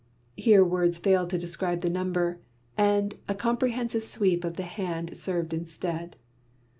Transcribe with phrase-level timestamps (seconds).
[0.35, 2.39] here words failed to describe the number,
[2.75, 6.15] and a comprehensive sweep of the hand served instead.